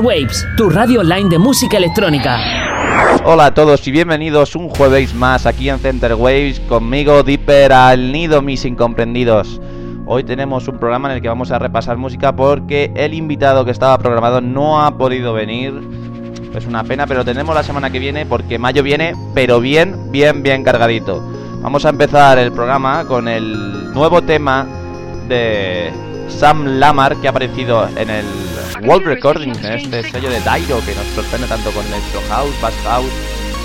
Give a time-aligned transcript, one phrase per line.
[0.00, 2.38] Waves, tu radio online de música electrónica.
[3.24, 8.12] Hola a todos y bienvenidos un jueves más aquí en Center Waves conmigo Dipper al
[8.12, 9.60] nido mis incomprendidos.
[10.06, 13.70] Hoy tenemos un programa en el que vamos a repasar música porque el invitado que
[13.70, 15.74] estaba programado no ha podido venir.
[16.54, 20.42] Es una pena, pero tenemos la semana que viene porque mayo viene, pero bien, bien,
[20.42, 21.22] bien cargadito.
[21.60, 24.66] Vamos a empezar el programa con el nuevo tema
[25.28, 25.90] de
[26.28, 28.26] Sam Lamar que ha aparecido en el
[28.82, 32.74] World Recordings, en este sello de Dairo que nos sorprende tanto con Electro House, Bass
[32.84, 33.10] House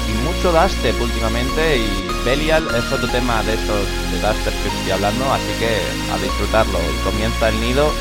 [0.09, 4.91] y mucho Dubstep últimamente y Belial es otro tema de estos de Dubstep que estoy
[4.91, 5.77] hablando, así que
[6.13, 6.79] a disfrutarlo.
[7.03, 7.91] Comienza el nido,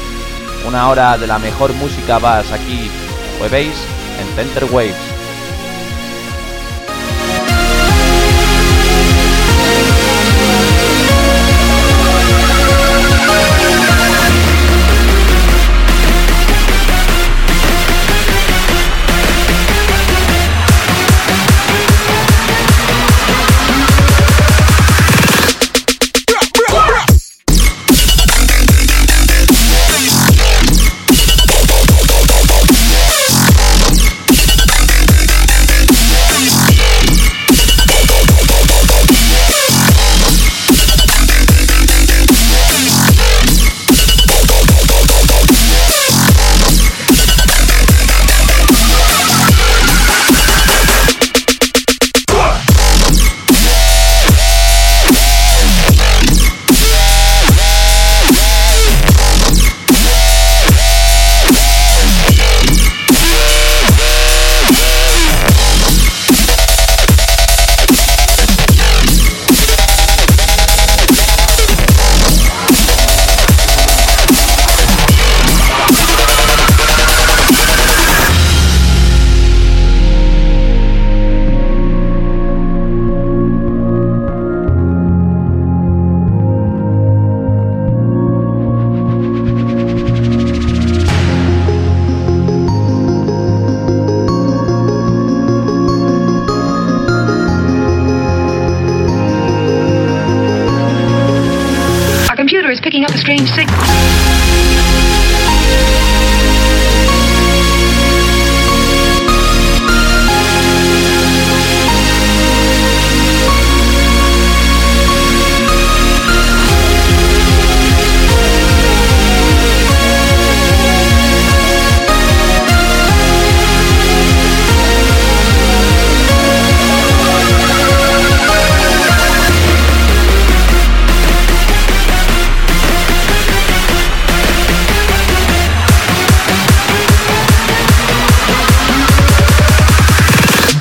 [0.67, 2.91] una hora de la mejor música bass aquí,
[3.39, 3.75] jueves
[4.21, 5.09] en Center Waves.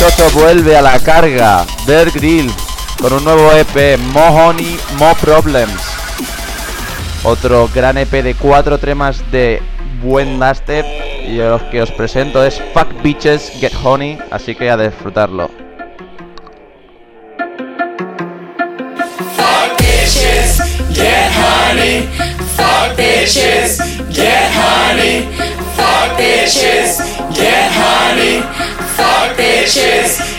[0.00, 1.66] machoso vuelve a la carga.
[1.86, 2.50] Bear Grill
[3.02, 5.82] con un nuevo EP, Mo Honey, Mo Problems.
[7.22, 9.60] Otro gran EP de cuatro temas de
[10.02, 10.86] buen dubstep
[11.28, 15.50] y los que os presento es Fuck Bitches Get Honey, así que a disfrutarlo.
[19.36, 20.62] Fuck bitches,
[20.94, 22.08] get honey.
[22.56, 23.78] Fuck bitches,
[24.10, 25.28] get honey.
[25.76, 27.00] Fuck bitches,
[27.34, 28.59] get honey.
[29.72, 30.29] Fuck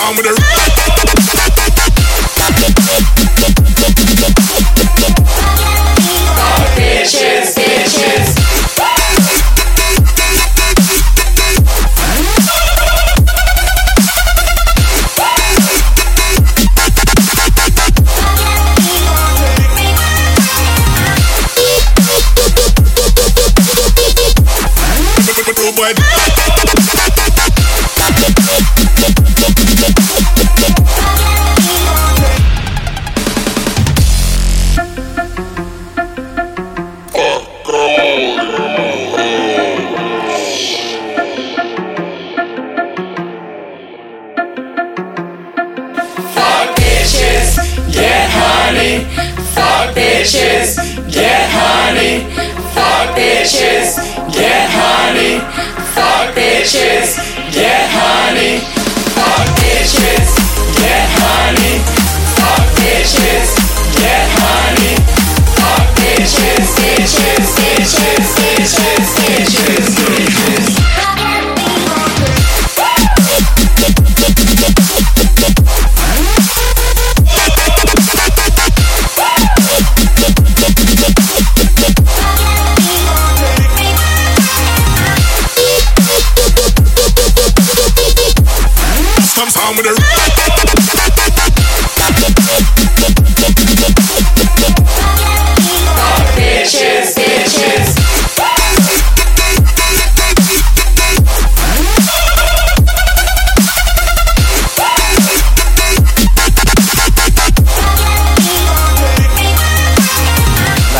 [0.00, 0.38] I'm with the.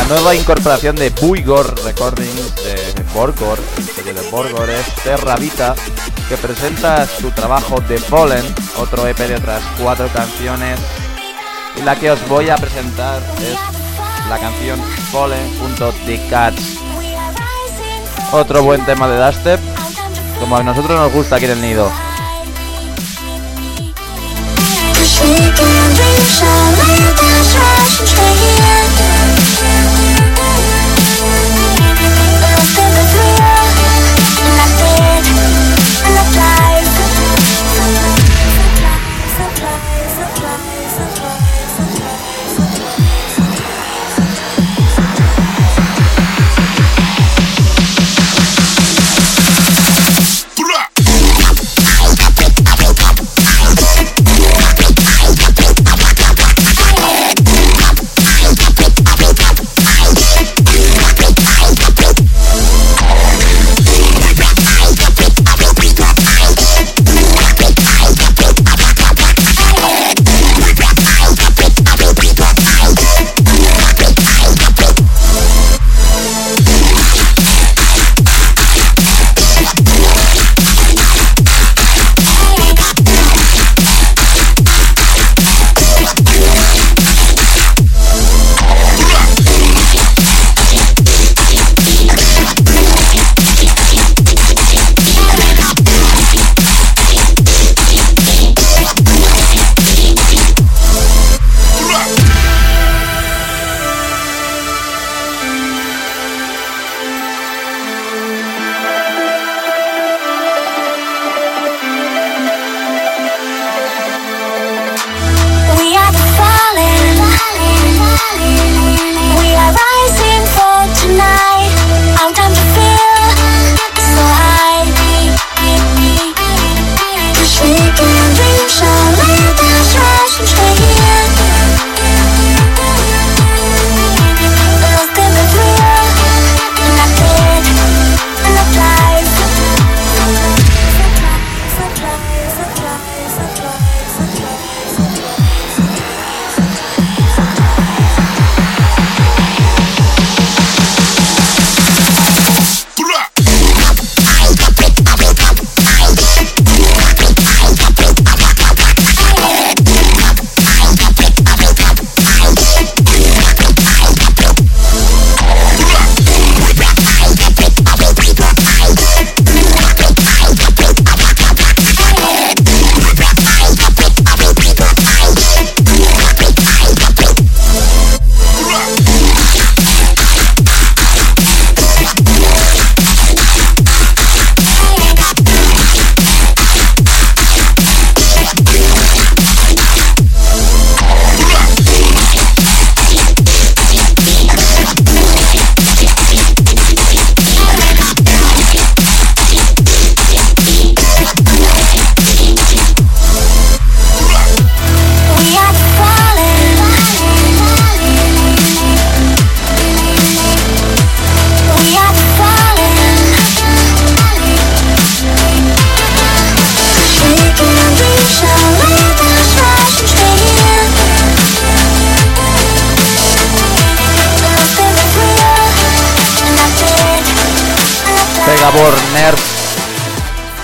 [0.08, 3.58] Nueva incorporación de Buigor Recordings de Borgor,
[4.06, 5.74] el de Borgor, es Terra Vita,
[6.28, 8.44] que presenta su trabajo The Fallen,
[8.78, 10.80] otro EP de otras cuatro canciones.
[11.76, 13.58] Y la que os voy a presentar es
[14.30, 14.80] la canción
[15.12, 16.78] Fallen junto The Cats.
[18.32, 19.60] Otro buen tema de Dubstep,
[20.40, 21.92] como a nosotros nos gusta aquí en el nido.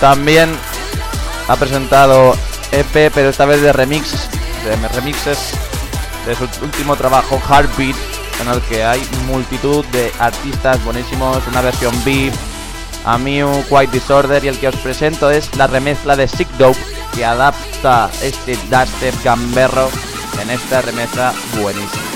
[0.00, 0.54] También
[1.48, 2.34] ha presentado
[2.72, 4.28] EP, pero esta vez de remix,
[4.64, 5.52] de remixes
[6.26, 7.96] de su último trabajo Heartbeat,
[8.40, 12.34] en el que hay multitud de artistas buenísimos, una versión beat,
[13.04, 16.80] a Mew, Quite Disorder y el que os presento es la remezcla de Sick Dope
[17.14, 19.88] que adapta este dubstep gamberro
[20.40, 22.13] en esta remezcla buenísima.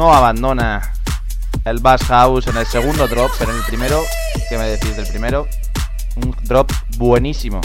[0.00, 0.94] No abandona
[1.66, 4.02] el Bass House en el segundo drop, pero en el primero,
[4.48, 5.46] ¿qué me decís del primero?
[6.16, 7.60] Un drop buenísimo.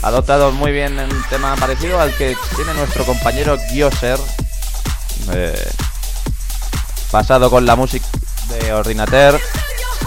[0.00, 4.18] Adoptado muy bien en un tema parecido al que tiene nuestro compañero Gioser.
[5.32, 5.70] Eh,
[7.10, 8.06] pasado con la música
[8.48, 9.38] de Ordinateur,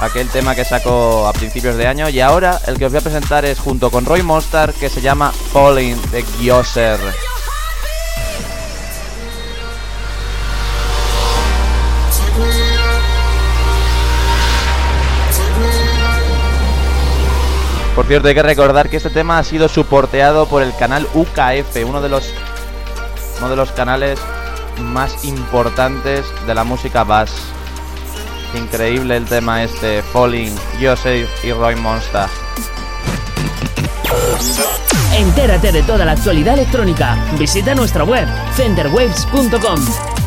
[0.01, 2.09] aquel tema que sacó a principios de año.
[2.09, 5.01] Y ahora el que os voy a presentar es junto con Roy Mostar, que se
[5.01, 6.99] llama Falling de Gioser.
[17.95, 21.85] Por cierto, hay que recordar que este tema ha sido soporteado por el canal UKF,
[21.85, 22.33] uno de los
[23.39, 24.19] uno de los canales
[24.79, 27.31] más importantes de la música bass.
[28.55, 32.27] Increíble el tema este, Falling, Joseph y Roy Monster.
[35.15, 37.17] Entérate de toda la actualidad electrónica.
[37.37, 40.22] Visita nuestra web, centerwaves.com.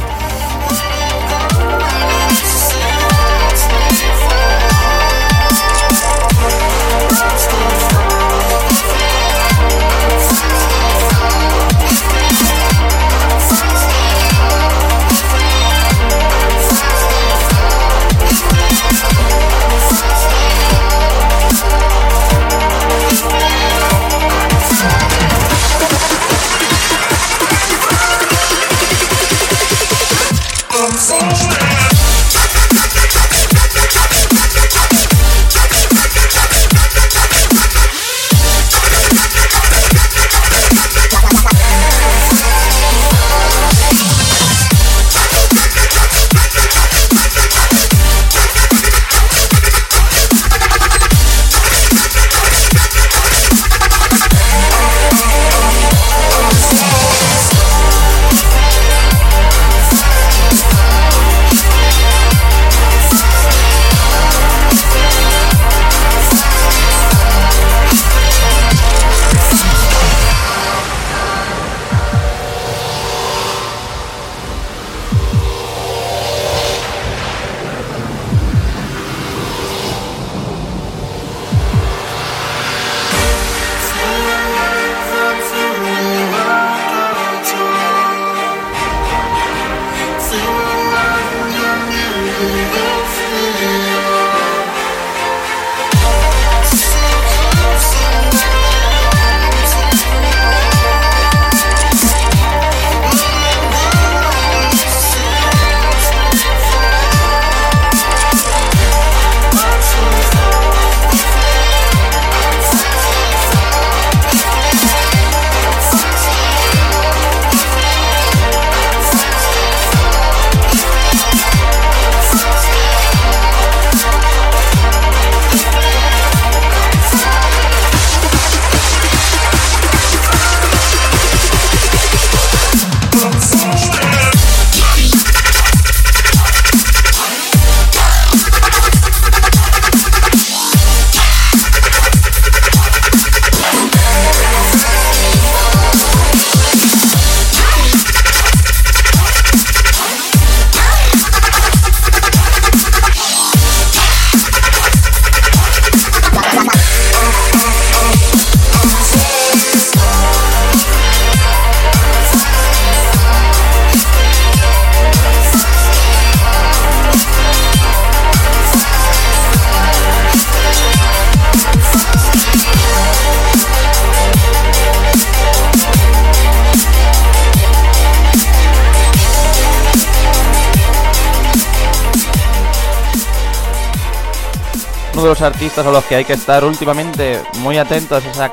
[185.47, 188.51] artistas a los que hay que estar últimamente muy atentos es a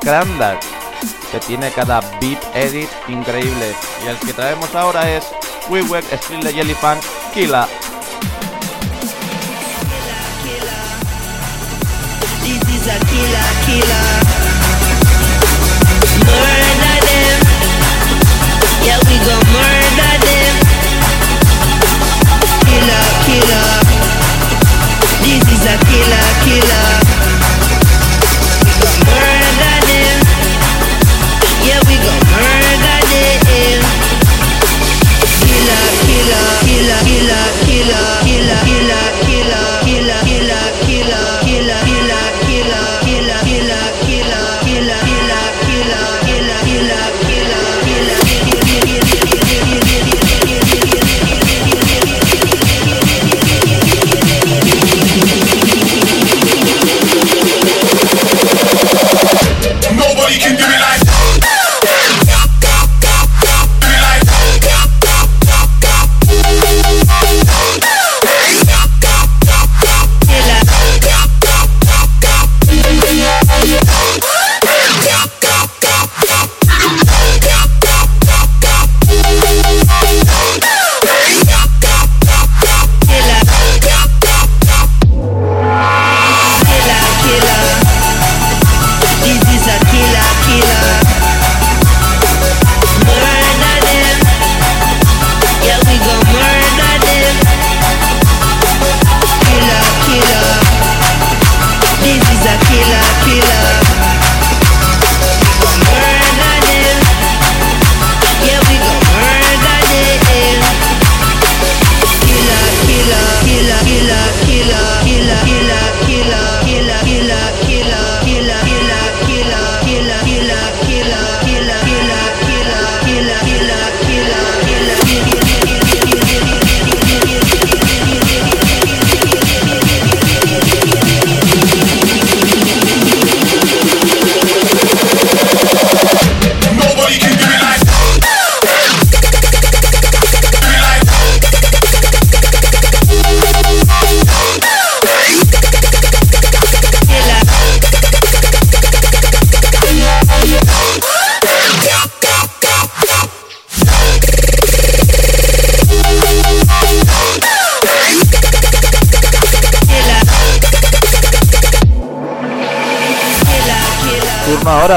[1.30, 3.74] que tiene cada beat edit increíble.
[4.04, 5.24] Y el que traemos ahora es
[5.68, 6.98] We Web Street Jelly Fan
[7.32, 7.66] Killa
[26.60, 27.03] love.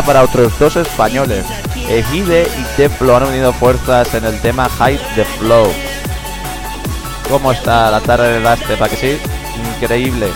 [0.08, 1.46] para otros dos españoles.
[1.89, 5.70] Ejide y Templo han unido fuerzas en el tema Hide the Flow.
[7.30, 8.78] ¿Cómo está la tarde de Aste?
[8.78, 9.20] ¿Para que sí?
[9.76, 10.28] Increíble.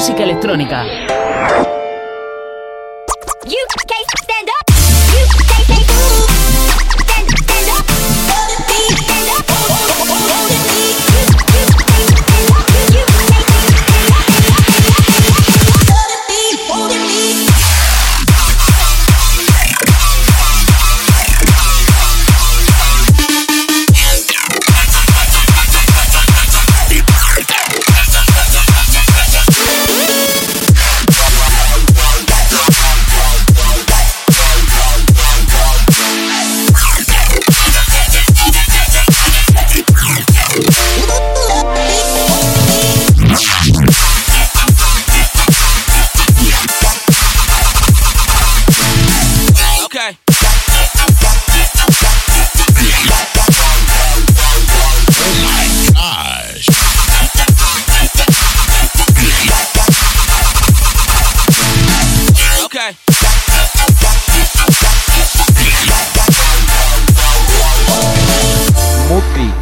[0.00, 0.99] Música electrónica.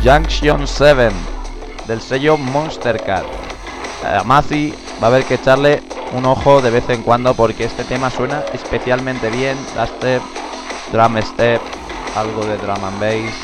[0.09, 1.11] Junction 7
[1.87, 3.25] del sello Monster Cat.
[4.03, 5.83] A Mazi va a haber que echarle
[6.14, 9.59] un ojo de vez en cuando porque este tema suena especialmente bien.
[9.77, 10.23] Dubstep,
[10.92, 11.61] drum step,
[12.16, 13.35] algo de drum and bass.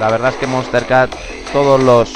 [0.00, 1.14] La verdad es que Monster Cat,
[1.52, 2.14] todos los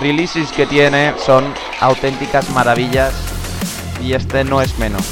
[0.00, 3.14] releases que tiene son auténticas maravillas
[4.02, 5.04] y este no es menos.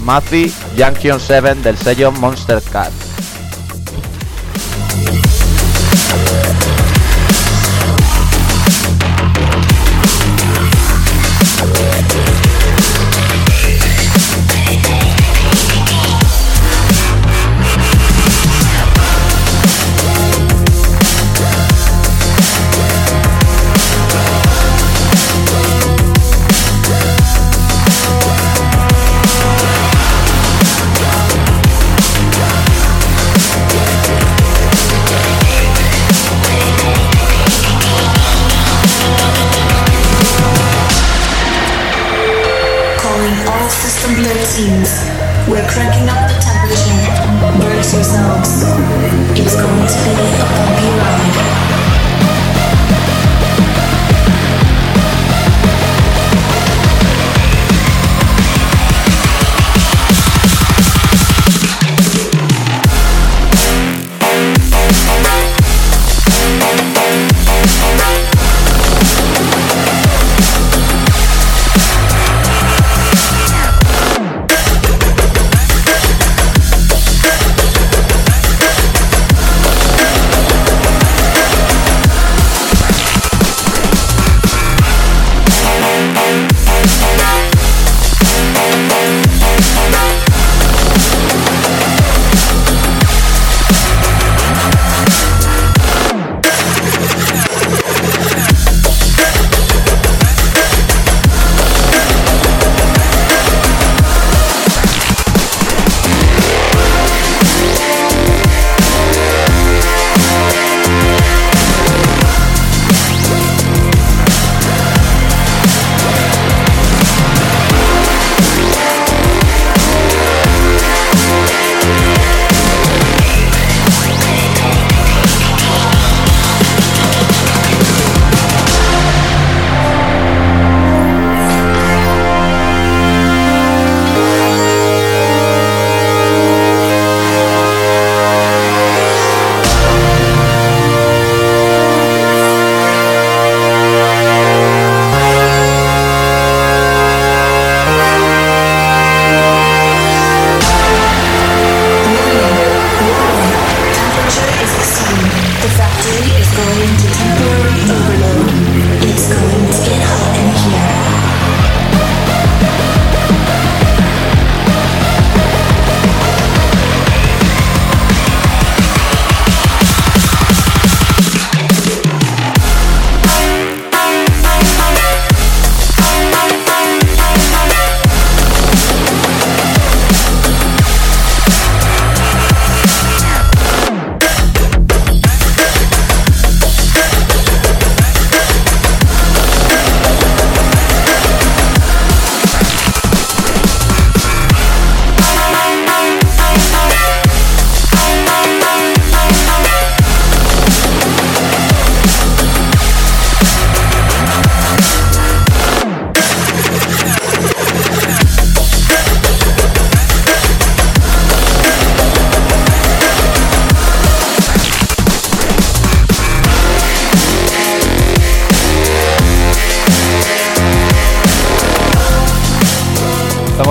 [0.00, 2.90] Mazi Junction 7 del sello Monster Cat.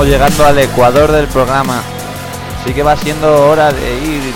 [0.10, 1.84] Llegando al ecuador del programa.
[2.60, 4.34] Así que va siendo hora de ir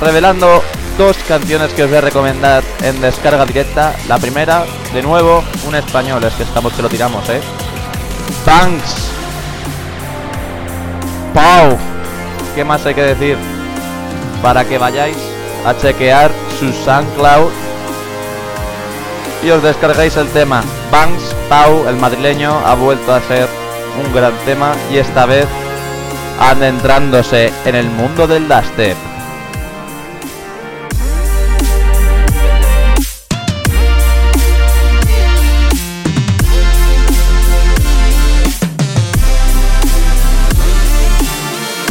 [0.00, 0.62] revelando
[0.96, 3.94] dos canciones que os voy a recomendar en descarga directa.
[4.06, 7.40] La primera, de nuevo, un español, es que estamos que lo tiramos, ¿eh?
[8.46, 9.10] Banks.
[11.34, 11.76] Pau.
[12.54, 13.36] ¿Qué más hay que decir?
[14.40, 15.18] Para que vayáis
[15.66, 17.50] a chequear su SoundCloud
[19.42, 20.62] y os descargáis el tema.
[20.92, 23.57] Banks Pau, el madrileño, ha vuelto a ser
[23.98, 25.46] un gran tema y esta vez
[26.38, 28.96] adentrándose en el mundo del dubstep.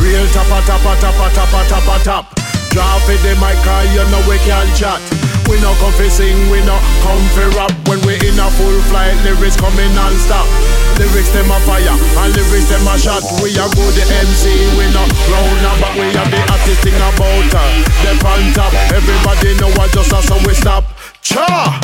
[0.02, 2.26] Real tappa tappa tappa tappa tappa tap.
[2.72, 3.58] Drop it the mic,
[3.94, 5.27] you know we can chat.
[5.48, 7.72] We no come fi sing, we no come fi rap.
[7.88, 10.46] When we in a full flight, lyrics coming non-stop.
[11.00, 13.24] Lyrics them a fire, and lyrics them a shot.
[13.42, 15.96] We a go the MC, we no round about.
[15.96, 17.70] We a the hottest thing about her.
[18.04, 20.84] The on top, everybody know what just a so we stop.
[21.22, 21.80] Cha!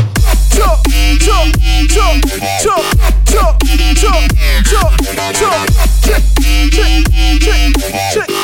[0.51, 0.81] Cha!
[1.23, 1.51] Cha!
[1.87, 2.19] Cha!
[2.59, 2.75] Cha!
[3.25, 3.57] Cha!
[3.95, 4.27] Cha!
[4.67, 4.83] Cha!
[5.31, 5.51] Cha!
[6.03, 6.23] Check!
[6.71, 7.03] Check!
[7.39, 8.27] Check!
[8.27, 8.42] Check!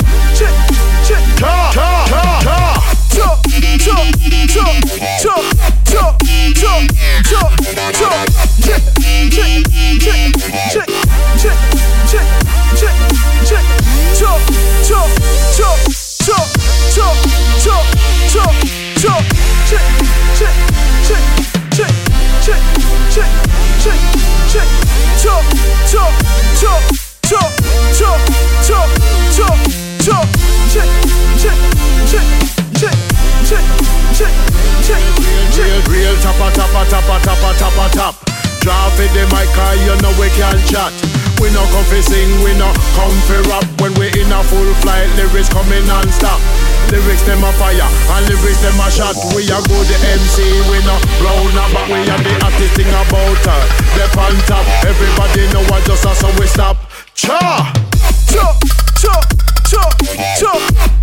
[38.99, 40.91] It the mic, cause you know we can chat.
[41.39, 42.67] We no come fi sing, we no
[42.99, 43.63] come fi rap.
[43.79, 46.35] When we in a full flight, lyrics coming non-stop.
[46.91, 49.15] Lyrics them a fire, and lyrics them a shot.
[49.31, 51.87] We a good the MC, we no round about.
[51.87, 53.61] We a the hottest thing about her.
[53.95, 56.75] The on top, everybody know what just a so we stop.
[57.15, 57.71] Cha!
[58.27, 58.51] Cha!
[58.99, 59.15] Cha!
[59.63, 59.83] Cha!
[60.43, 60.51] Cha!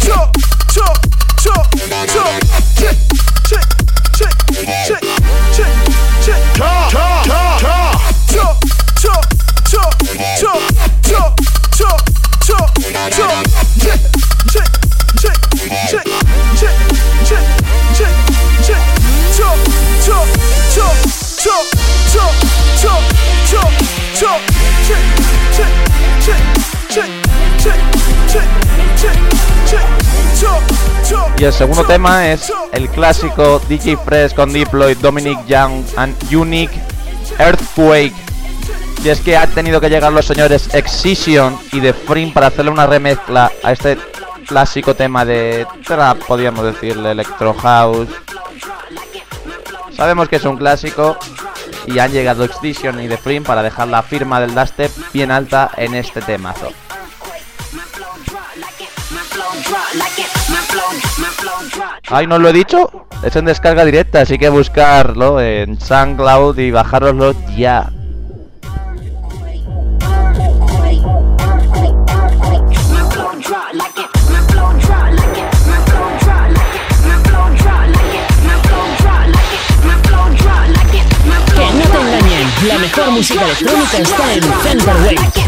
[0.05, 0.21] Cha!
[0.69, 0.93] Cha!
[1.41, 1.57] Cha!
[2.13, 2.25] Cha!
[2.77, 2.97] Check!
[3.49, 3.67] Check!
[4.21, 5.01] Check!
[5.01, 5.16] Check!
[31.47, 36.75] El segundo tema es el clásico DJ Fresh con Diploid, Dominic Young and Unique
[37.39, 38.13] Earthquake.
[39.05, 42.73] Y es que han tenido que llegar los señores Excision y The Frim para hacerle
[42.73, 43.97] una remezcla a este
[44.45, 48.09] clásico tema de trap, podríamos decirle, electro house.
[49.97, 51.17] Sabemos que es un clásico
[51.87, 55.71] y han llegado Excision y The Frim para dejar la firma del dubstep bien alta
[55.77, 56.73] en este temazo.
[62.09, 63.07] Ay, no lo he dicho.
[63.23, 67.91] Es en descarga directa, así que buscarlo en SoundCloud y bajároslo ya.
[82.67, 85.46] La mejor música electrónica está en Center Waves.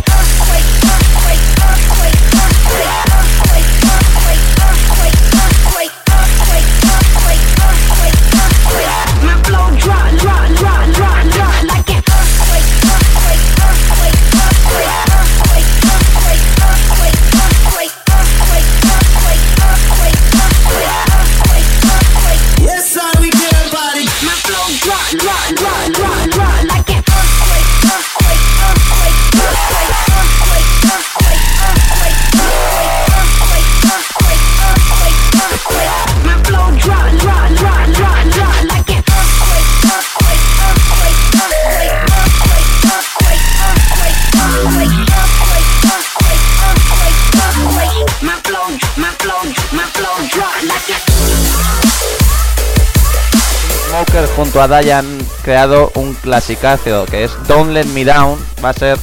[54.26, 58.38] Junto a Daya han creado un clasicazo que es Don't Let Me Down.
[58.64, 58.98] Va a ser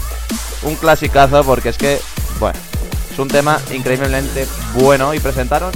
[0.63, 2.01] un clasicazo porque es que,
[2.39, 2.57] bueno,
[3.11, 5.71] es un tema increíblemente bueno y presentaron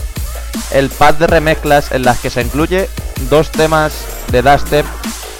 [0.71, 2.89] el pad de remezclas en las que se incluye
[3.29, 3.93] dos temas
[4.31, 4.85] de dubstep.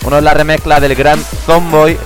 [0.06, 1.98] Uno es la remezcla del gran Zomboy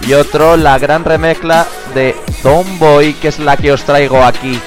[0.00, 4.60] y otro la gran remezcla de Tomboy, que es la que os traigo aquí.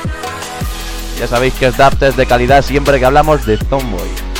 [1.19, 4.30] Ya sabéis que es Daptes de calidad siempre que hablamos de Tomboy.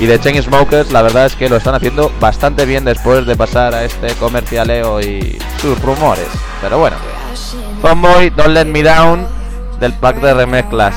[0.00, 3.74] Y de Chainsmokers, la verdad es que lo están haciendo bastante bien después de pasar
[3.74, 6.26] a este comercialeo y sus rumores.
[6.60, 6.96] Pero bueno,
[7.80, 9.26] Tomboy, Don't Let Me Down,
[9.78, 10.94] del pack de remezclas.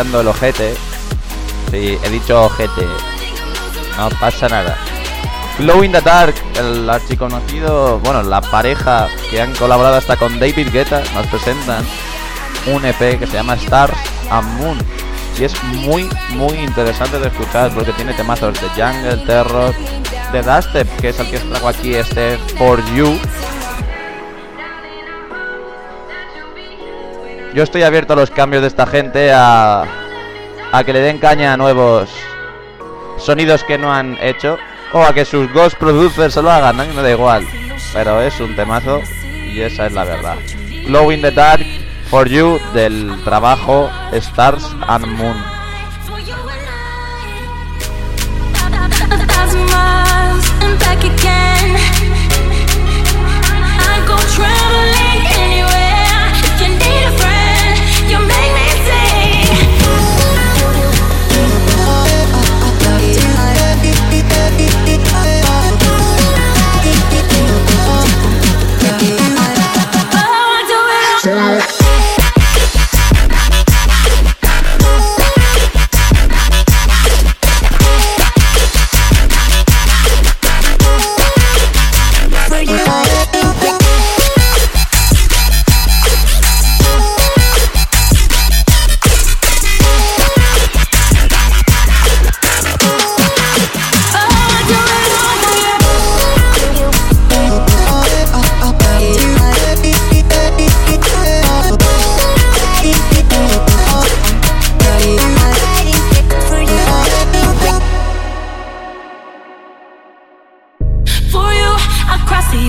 [0.00, 0.74] El ojete.
[1.70, 2.86] Sí, he dicho ojete.
[3.96, 4.76] No pasa nada.
[5.58, 10.68] Glow in the Dark, el archiconocido, bueno, la pareja que han colaborado hasta con David
[10.72, 11.84] Guetta, nos presentan
[12.66, 13.98] un EP que se llama Stars
[14.30, 14.78] and Moon.
[15.38, 19.74] Y es muy, muy interesante de escuchar porque tiene temazos de Jungle, Terror,
[20.32, 23.18] de Dubstep, que es el que os aquí, este For You.
[27.54, 29.84] Yo estoy abierto a los cambios de esta gente, a,
[30.72, 32.08] a que le den caña a nuevos
[33.18, 34.56] sonidos que no han hecho,
[34.92, 37.46] o a que sus ghost producers se lo hagan, a me da igual.
[37.92, 40.36] Pero es un temazo y esa es la verdad.
[40.86, 41.64] Glow in the Dark
[42.08, 45.60] for You del trabajo Stars and Moon.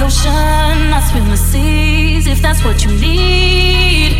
[0.01, 4.11] Ocean, I swim the seas if that's what you need.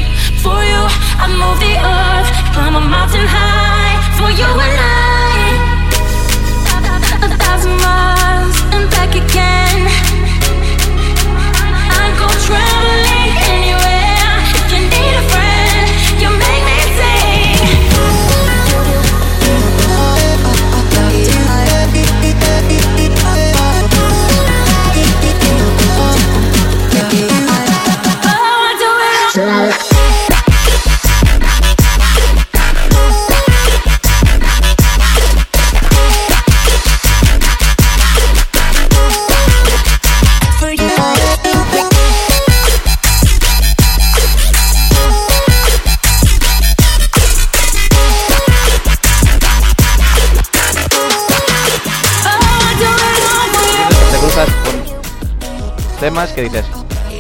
[0.43, 0.81] For you,
[1.23, 3.97] I move the earth, climb a mountain high.
[4.17, 4.90] For you and I,
[56.29, 56.65] que dices,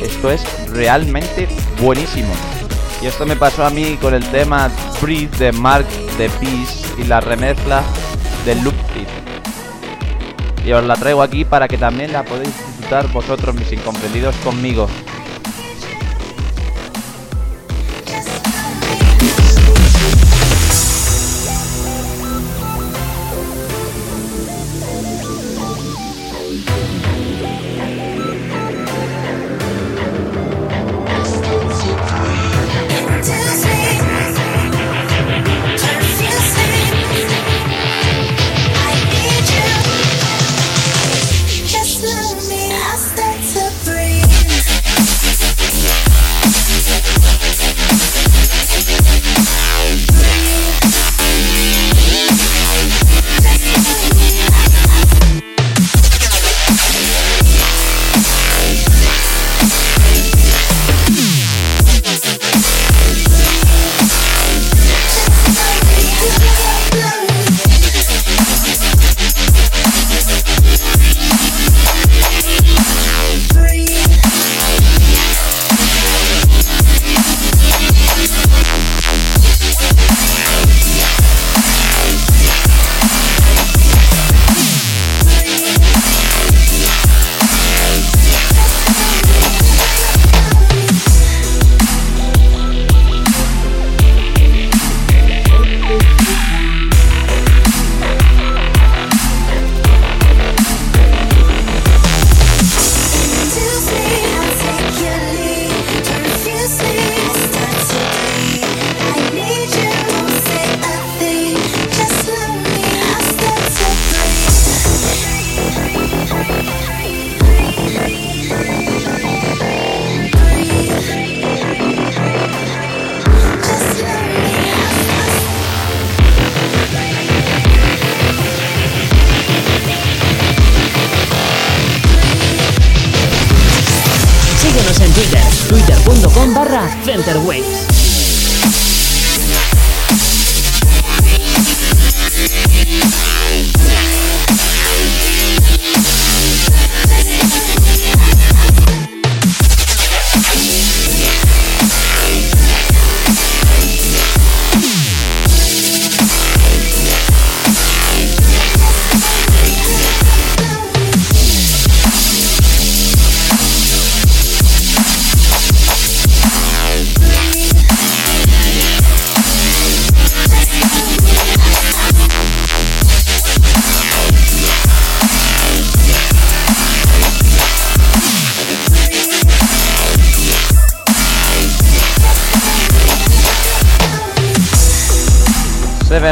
[0.01, 1.47] esto es realmente
[1.81, 2.31] buenísimo.
[3.01, 4.69] Y esto me pasó a mí con el tema
[5.01, 5.87] Breathe de Mark
[6.17, 7.81] de Peace y la remezcla
[8.45, 9.07] de Loop It.
[10.65, 14.87] Y os la traigo aquí para que también la podéis disfrutar vosotros, mis incomprendidos, conmigo.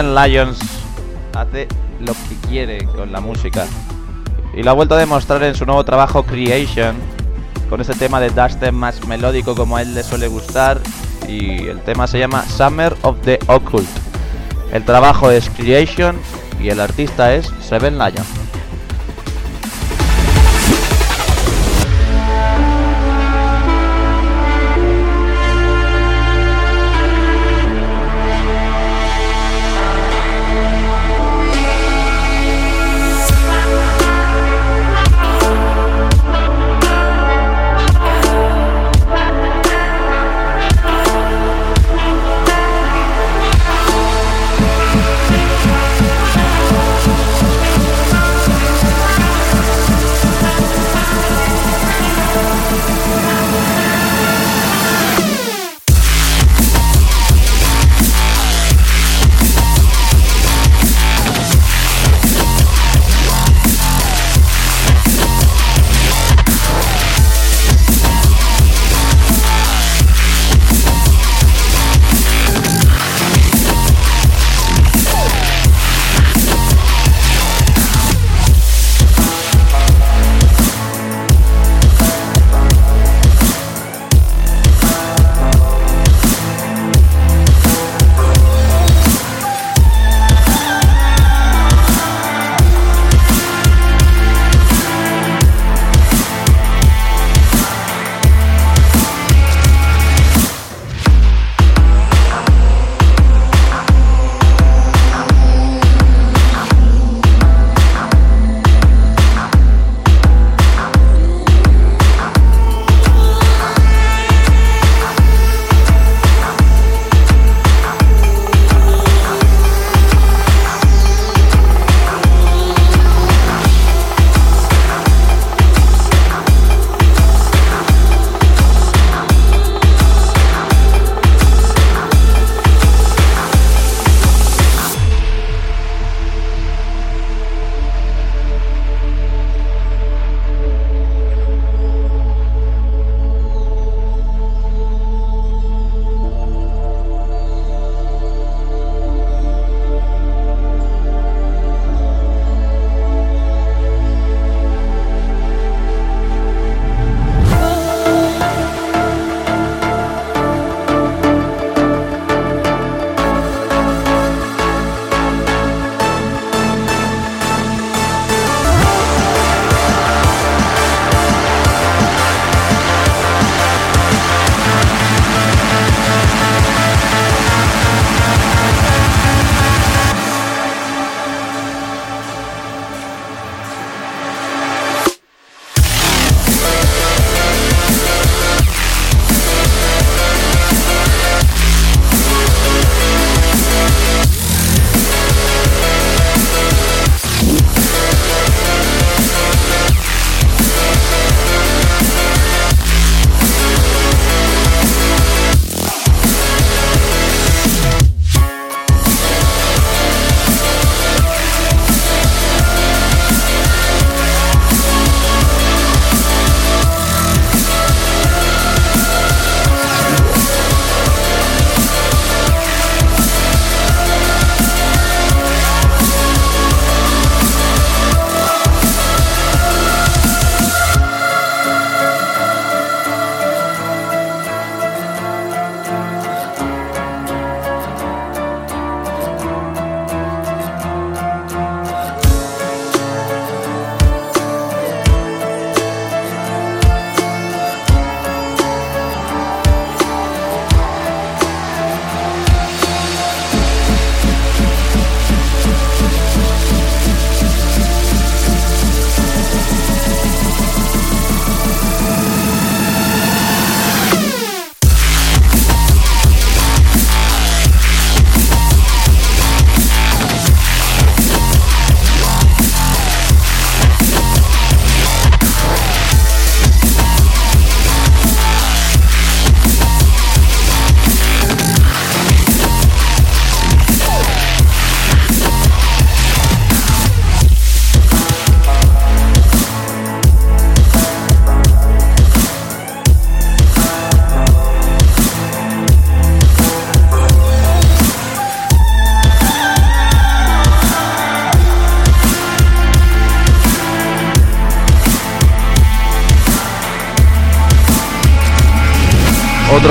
[0.03, 0.59] Lions
[1.35, 1.67] hace
[1.99, 3.65] lo que quiere con la música.
[4.55, 6.95] Y lo ha vuelto a demostrar en su nuevo trabajo Creation,
[7.69, 10.79] con ese tema de Dustin más melódico como a él le suele gustar.
[11.27, 13.89] Y el tema se llama Summer of the Occult.
[14.73, 16.15] El trabajo es Creation
[16.59, 18.38] y el artista es Seven Lions.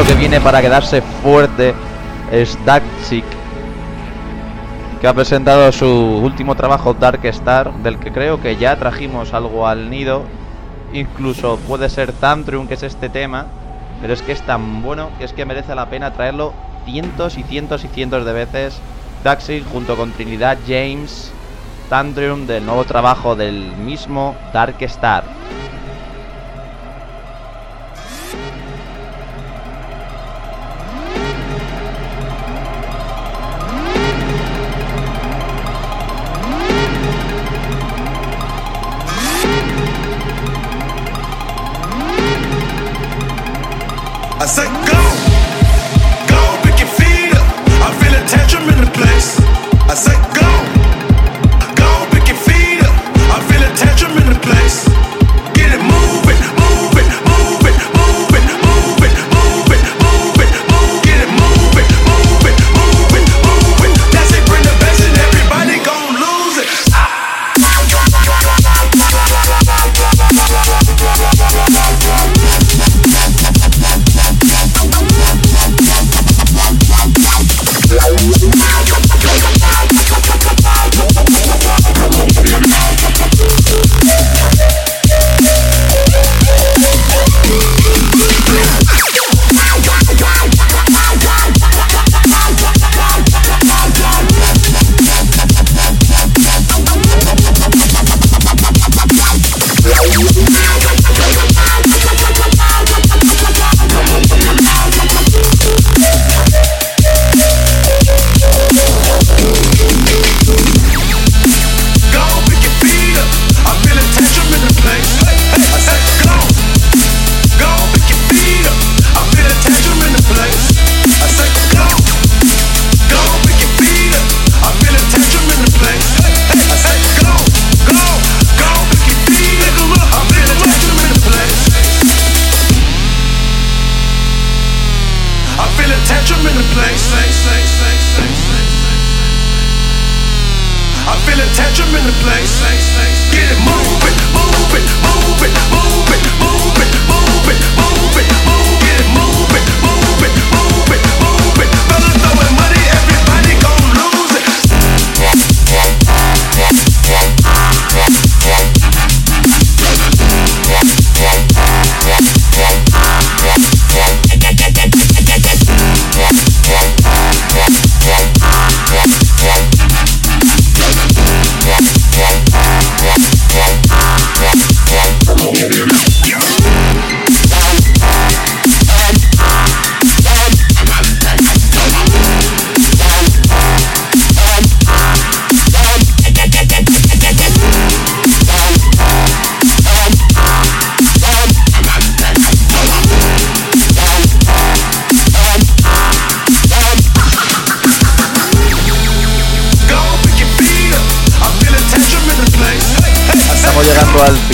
[0.08, 1.74] Que viene para quedarse fuerte
[2.32, 3.26] es Daxic,
[5.02, 9.66] que ha presentado su último trabajo Dark Star, del que creo que ya trajimos algo
[9.66, 10.22] al nido.
[10.94, 13.48] Incluso puede ser Tantrium, que es este tema,
[14.00, 16.54] pero es que es tan bueno que es que merece la pena traerlo
[16.86, 18.80] cientos y cientos y cientos de veces.
[19.22, 21.30] Daxic junto con Trinidad James,
[21.90, 25.37] Tantrium del nuevo trabajo del mismo Dark Star.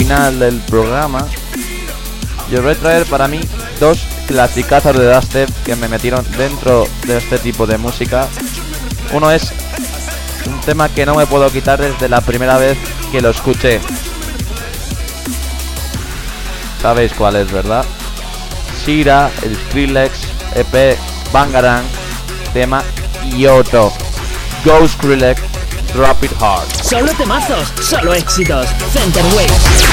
[0.05, 1.25] Final del programa.
[2.51, 3.39] Y os voy a traer para mí
[3.79, 8.27] dos clasicazos de dubstep que me metieron dentro de este tipo de música.
[9.13, 9.51] Uno es
[10.45, 12.77] un tema que no me puedo quitar desde la primera vez
[13.11, 13.79] que lo escuché.
[16.83, 17.83] Sabéis cuál es, ¿verdad?
[18.85, 20.19] Shira, el Skrillex,
[20.53, 20.99] EP,
[21.33, 21.83] Bangarang,
[22.53, 22.83] tema
[23.23, 23.91] Kyoto.
[24.63, 25.41] Go Skrillex,
[25.95, 26.31] Drop It.
[26.83, 28.67] Solo temazos, solo éxitos.
[28.91, 29.85] Center Waves.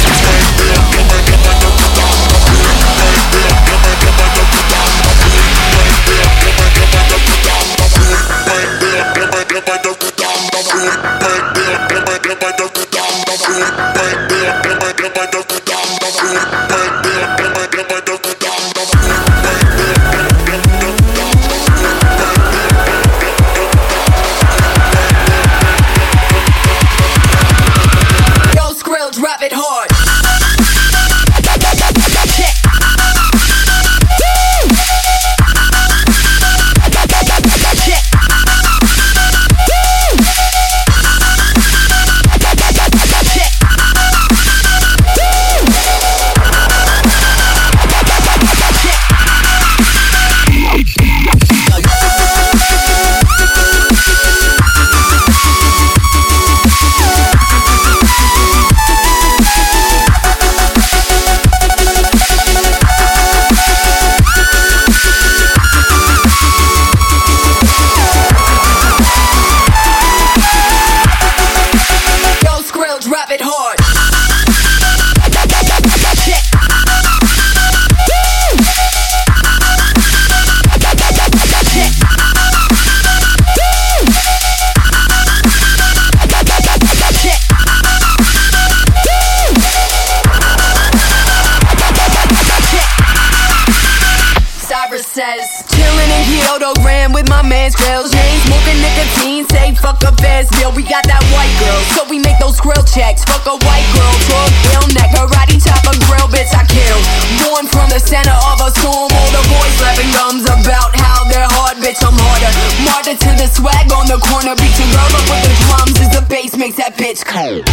[97.82, 100.72] Dance, grill chain, smoking nicotine, say fuck a fast meal.
[100.72, 103.24] We got that white girl, so we make those grill checks.
[103.24, 106.98] Fuck a white girl, talk ill neck, karate chop a grill, bitch I kill.
[107.42, 111.48] Born from the center of a storm, all the boys laughing gums about how they're
[111.58, 112.52] hard, bitch I'm harder.
[112.86, 116.10] Martyr to the swag on the corner, beat your girl up with the drums as
[116.14, 117.66] the bass makes that bitch cold.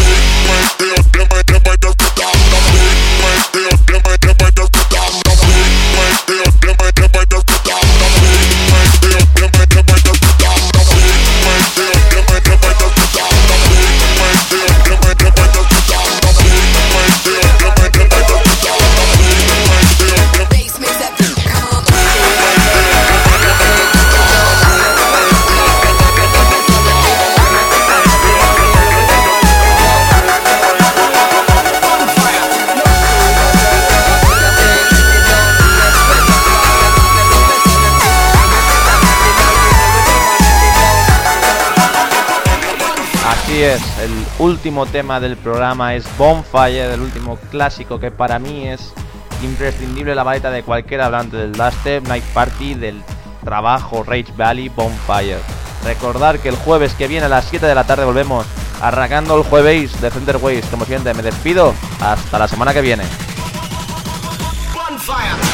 [43.62, 48.94] Es, el último tema del programa es Bonfire, el último clásico que para mí es
[49.44, 53.04] imprescindible la vareta de cualquier hablante del Dubstep, Night Party, del
[53.44, 55.40] trabajo Rage Valley, Bonfire.
[55.84, 58.46] Recordar que el jueves que viene a las 7 de la tarde volvemos
[58.82, 60.66] arrancando el jueves de Center Ways.
[60.68, 61.74] Como siempre, me despido.
[62.00, 63.04] Hasta la semana que viene.
[64.74, 65.49] No,